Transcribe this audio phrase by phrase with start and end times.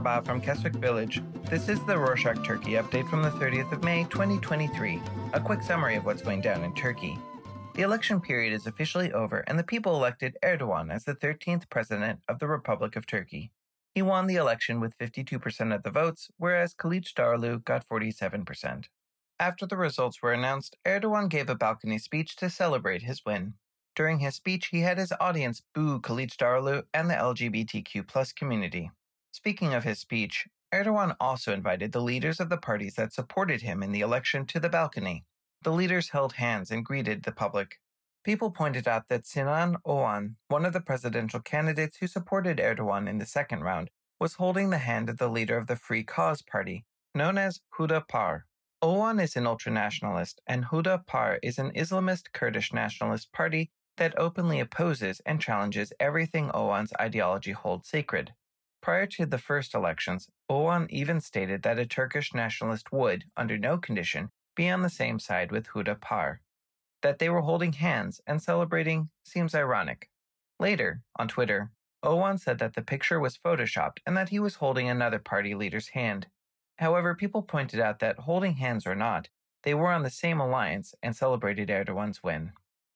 [0.00, 1.22] Merhaba from Keswick Village.
[1.50, 5.00] This is the Rorshok Turkey update from the 30th of May, 2023.
[5.34, 7.18] A quick summary of what's going down in Turkey.
[7.74, 12.20] The election period is officially over, and the people elected Erdogan as the 13th president
[12.28, 13.52] of the Republic of Turkey.
[13.94, 18.86] He won the election with 52% of the votes, whereas Kılıçdaroğlu got 47%.
[19.38, 23.54] After the results were announced, Erdogan gave a balcony speech to celebrate his win.
[23.96, 28.90] During his speech, he had his audience boo Kılıçdaroğlu and the LGBTQ community.
[29.32, 33.82] Speaking of his speech, Erdogan also invited the leaders of the parties that supported him
[33.82, 35.24] in the election to the balcony.
[35.62, 37.78] The leaders held hands and greeted the public.
[38.24, 43.18] People pointed out that Sinan Oğan, one of the presidential candidates who supported Erdogan in
[43.18, 46.84] the second round, was holding the hand of the leader of the Free Cause Party,
[47.14, 48.46] known as Huda Par.
[48.82, 54.60] Oğan is an ultranationalist, and Huda Par is an Islamist Kurdish nationalist party that openly
[54.60, 58.34] opposes and challenges everything Oğan's ideology holds sacred.
[58.82, 63.76] Prior to the first elections, Oğan even stated that a Turkish nationalist would, under no
[63.76, 66.38] condition, be on the same side with Huda Hüdapar.
[67.02, 70.08] That they were holding hands and celebrating seems ironic.
[70.58, 71.70] Later, on Twitter,
[72.02, 75.88] Oğan said that the picture was photoshopped and that he was holding another party leader's
[75.88, 76.26] hand.
[76.78, 79.28] However, people pointed out that holding hands or not,
[79.62, 82.52] they were on the same alliance and celebrated Erdogan's win.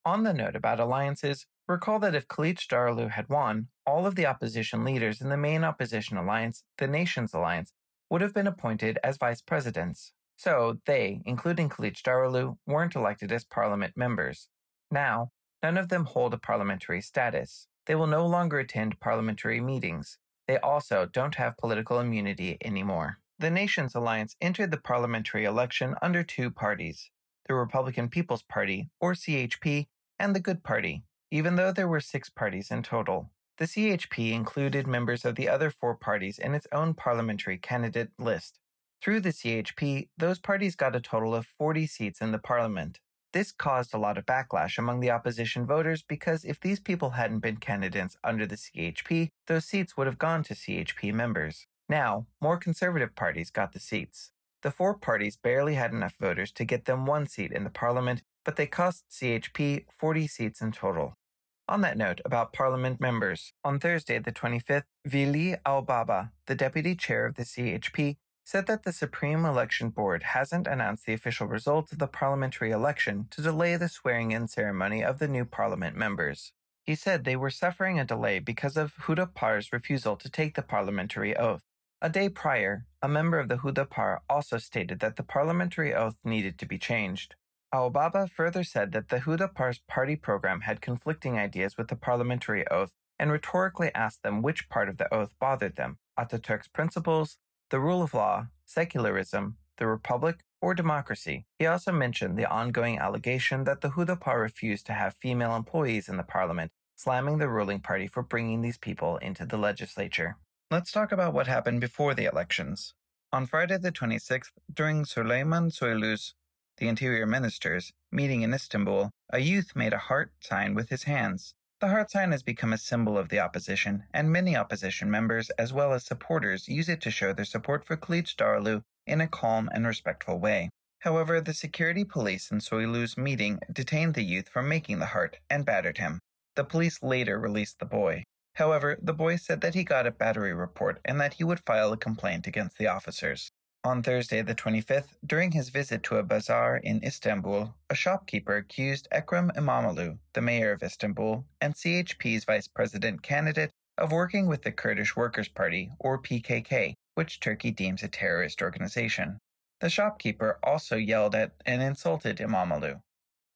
[0.06, 4.84] On the note about alliances, recall that if Kılıçdaroğlu had won, all of the opposition
[4.84, 7.72] leaders in the main opposition alliance, the Nations Alliance,
[8.10, 10.12] would have been appointed as vice presidents.
[10.36, 14.48] So they, including Kılıçdaroğlu, weren't elected as parliament members.
[14.90, 15.30] Now,
[15.62, 17.66] none of them hold a parliamentary status.
[17.86, 20.18] They will no longer attend parliamentary meetings.
[20.46, 23.18] They also don't have political immunity anymore.
[23.38, 27.10] The Nations Alliance entered the parliamentary election under two parties
[27.46, 29.86] the Republican People's Party, or CHP,
[30.18, 31.04] and the Good Party,
[31.34, 33.28] even though there were six parties in total.
[33.58, 38.60] The CHP included members of the other four parties in its own parliamentary candidate list.
[39.02, 43.00] Through the CHP, those parties got a total of 40 seats in the parliament.
[43.32, 47.40] This caused a lot of backlash among the opposition voters because if these people hadn't
[47.40, 51.66] been candidates under the CHP, those seats would have gone to CHP members.
[51.88, 54.30] Now, more conservative parties got the seats.
[54.62, 58.22] The four parties barely had enough voters to get them one seat in the parliament,
[58.44, 61.16] but they cost CHP 40 seats in total.
[61.66, 67.24] On that note about parliament members, on Thursday the 25th, Veli Ağbaba, the deputy chair
[67.24, 71.98] of the CHP, said that the Supreme Election Board hasn't announced the official results of
[71.98, 76.52] the parliamentary election to delay the swearing in ceremony of the new parliament members.
[76.82, 81.34] He said they were suffering a delay because of Hüdapar's refusal to take the parliamentary
[81.34, 81.62] oath.
[82.02, 86.58] A day prior, a member of the Hüdapar also stated that the parliamentary oath needed
[86.58, 87.36] to be changed.
[87.74, 92.92] Ağbaba further said that the Hüdapar's party program had conflicting ideas with the parliamentary oath
[93.18, 97.38] and rhetorically asked them which part of the oath bothered them Ataturk's principles,
[97.70, 101.46] the rule of law, secularism, the republic, or democracy.
[101.58, 106.16] He also mentioned the ongoing allegation that the Hüdapar refused to have female employees in
[106.16, 110.36] the parliament, slamming the ruling party for bringing these people into the legislature.
[110.70, 112.94] Let's talk about what happened before the elections.
[113.32, 116.34] On Friday the 26th, during Süleyman Soylu's
[116.76, 121.54] the interior ministers, meeting in Istanbul, a youth made a heart sign with his hands.
[121.80, 125.72] The heart sign has become a symbol of the opposition, and many opposition members, as
[125.72, 129.86] well as supporters, use it to show their support for Kılıçdaroğlu in a calm and
[129.86, 130.70] respectful way.
[131.00, 135.66] However, the security police in Soylu's meeting detained the youth from making the heart and
[135.66, 136.20] battered him.
[136.56, 138.24] The police later released the boy.
[138.54, 141.92] However, the boy said that he got a battery report and that he would file
[141.92, 143.50] a complaint against the officers.
[143.86, 149.06] On Thursday, the 25th, during his visit to a bazaar in Istanbul, a shopkeeper accused
[149.12, 154.72] Ekrem İmamoğlu, the mayor of Istanbul and CHP's vice president candidate, of working with the
[154.72, 159.38] Kurdish Workers' Party, or PKK, which Turkey deems a terrorist organization.
[159.80, 163.02] The shopkeeper also yelled at and insulted İmamoğlu.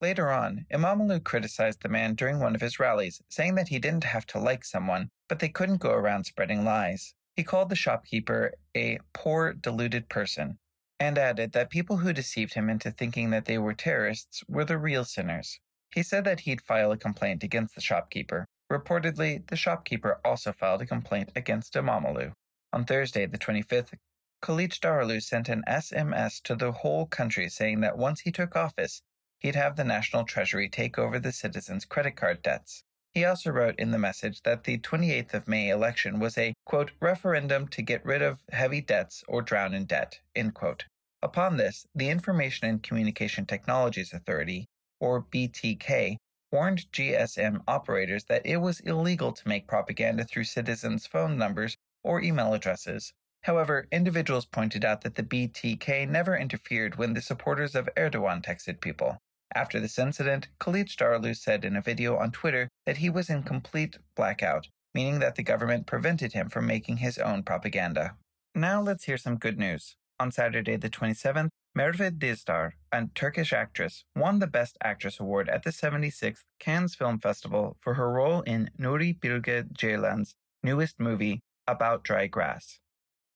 [0.02, 4.04] Later on, İmamoğlu criticized the man during one of his rallies, saying that he didn't
[4.04, 7.14] have to like someone, but they couldn't go around spreading lies.
[7.38, 10.58] He called the shopkeeper a poor, deluded person,
[10.98, 14.76] and added that people who deceived him into thinking that they were terrorists were the
[14.76, 15.60] real sinners.
[15.94, 18.44] He said that he'd file a complaint against the shopkeeper.
[18.72, 22.32] Reportedly, the shopkeeper also filed a complaint against İmamoğlu.
[22.72, 23.94] On Thursday, the 25th,
[24.42, 29.00] Kılıçdaroğlu sent an SMS to the whole country saying that once he took office,
[29.38, 32.82] he'd have the National Treasury take over the citizens' credit card debts.
[33.14, 36.92] He also wrote in the message that the 28th of May election was a, quote,
[37.00, 40.84] referendum to get rid of heavy debts or drown in debt, end quote.
[41.22, 44.66] Upon this, the Information and Communication Technologies Authority,
[45.00, 46.16] or BTK,
[46.52, 52.22] warned GSM operators that it was illegal to make propaganda through citizens' phone numbers or
[52.22, 53.12] email addresses.
[53.42, 58.80] However, individuals pointed out that the BTK never interfered when the supporters of Erdogan texted
[58.80, 59.18] people.
[59.54, 63.42] After this incident, Khalid Kılıçdaroğlu said in a video on Twitter that he was in
[63.42, 68.16] complete blackout, meaning that the government prevented him from making his own propaganda.
[68.54, 69.96] Now let's hear some good news.
[70.20, 75.62] On Saturday the 27th, Merve Dizdar, a Turkish actress, won the Best Actress Award at
[75.62, 82.02] the 76th Cannes Film Festival for her role in Nuri Bilge Ceylan's newest movie, About
[82.04, 82.80] Dry Grass.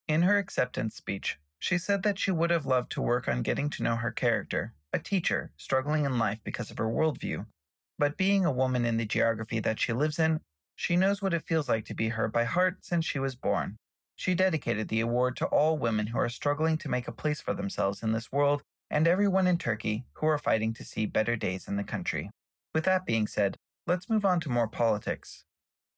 [0.09, 3.71] In her acceptance speech, she said that she would have loved to work on getting
[3.71, 7.47] to know her character, a teacher struggling in life because of her worldview.
[7.99, 10.41] But being a woman in the geography that she lives in,
[10.75, 13.77] she knows what it feels like to be her by heart since she was born.
[14.17, 17.55] She dedicated the award to all women who are struggling to make a place for
[17.55, 21.67] themselves in this world and everyone in Turkey who are fighting to see better days
[21.67, 22.31] in the country.
[22.75, 23.57] With that being said,
[23.87, 25.45] let's move on to more politics.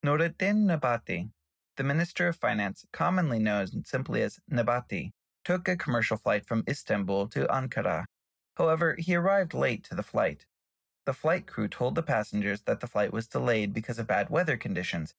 [0.04, 1.30] Nureddin Nebati,
[1.76, 5.10] the Minister of Finance, commonly known simply as Nebati,
[5.44, 8.04] took a commercial flight from Istanbul to Ankara.
[8.56, 10.46] However, he arrived late to the flight.
[11.06, 14.56] The flight crew told the passengers that the flight was delayed because of bad weather
[14.56, 15.14] conditions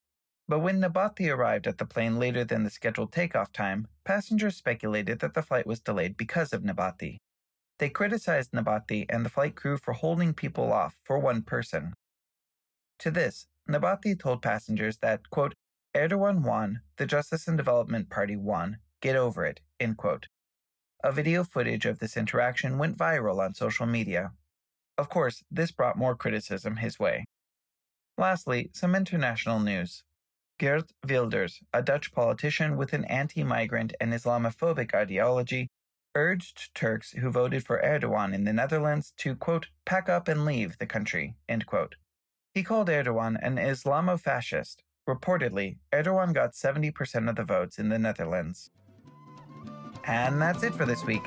[0.47, 5.19] but when Nebati arrived at the plane later than the scheduled takeoff time, passengers speculated
[5.19, 7.17] that the flight was delayed because of Nebati.
[7.79, 11.93] They criticized Nebati and the flight crew for holding people off for one person.
[12.99, 15.55] To this, Nebati told passengers that, quote,
[15.95, 20.27] Erdogan won, the Justice and Development Party won, get over it, end quote.
[21.05, 24.31] A video footage of this interaction went viral on social media.
[24.97, 27.25] Of course, this brought more criticism his way.
[28.17, 30.03] Lastly, some international news.
[30.57, 35.67] Geert Wilders, a Dutch politician with an anti-migrant and Islamophobic ideology,
[36.15, 40.79] urged Turks who voted for Erdogan in the Netherlands to, quote, pack up and leave
[40.79, 41.97] the country, end quote.
[42.55, 44.77] He called Erdogan an Islamofascist.
[45.07, 48.71] Reportedly, Erdogan got 70% of the votes in the Netherlands.
[50.07, 51.23] And that's it for this week.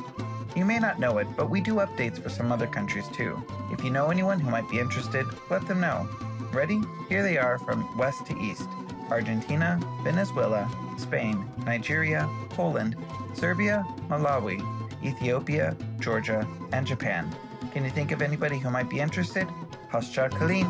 [0.56, 3.42] You may not know it, but we do updates for some other countries too.
[3.70, 6.08] If you know anyone who might be interested, let them know.
[6.52, 6.80] Ready?
[7.08, 8.68] Here they are from west to east.
[9.10, 12.96] Argentina, Venezuela, Spain, Nigeria, Poland,
[13.34, 14.60] Serbia, Malawi,
[15.04, 17.28] Ethiopia, Georgia, and Japan.
[17.72, 19.46] Can you think of anybody who might be interested?
[19.92, 20.66] Hoşça kalın.